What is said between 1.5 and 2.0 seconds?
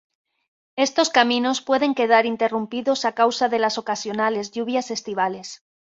pueden